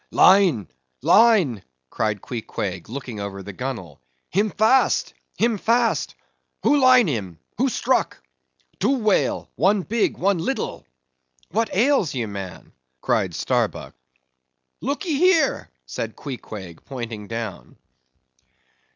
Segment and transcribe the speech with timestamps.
[0.09, 0.67] "Line!
[1.03, 5.13] line!" cried Queequeg, looking over the gunwale; "him fast!
[5.37, 7.37] him fast!—Who line him!
[7.59, 10.87] Who struck?—Two whale; one big, one little!"
[11.51, 13.93] "What ails ye, man?" cried Starbuck.
[14.81, 17.77] "Look e here," said Queequeg, pointing down.